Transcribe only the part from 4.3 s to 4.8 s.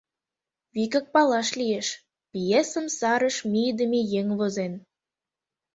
возен.